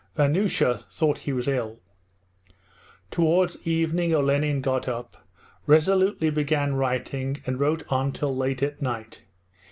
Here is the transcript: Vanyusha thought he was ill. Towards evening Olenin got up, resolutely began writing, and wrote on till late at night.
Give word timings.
Vanyusha 0.17 0.79
thought 0.91 1.19
he 1.29 1.31
was 1.31 1.47
ill. 1.47 1.79
Towards 3.11 3.59
evening 3.67 4.15
Olenin 4.15 4.59
got 4.61 4.87
up, 4.87 5.27
resolutely 5.67 6.31
began 6.31 6.73
writing, 6.73 7.37
and 7.45 7.59
wrote 7.59 7.83
on 7.89 8.11
till 8.11 8.35
late 8.35 8.63
at 8.63 8.81
night. 8.81 9.21